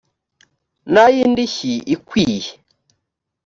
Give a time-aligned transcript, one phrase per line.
[0.91, 2.51] n ay indishyi ikwiye